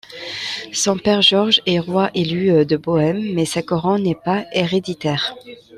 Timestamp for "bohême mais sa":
2.75-3.61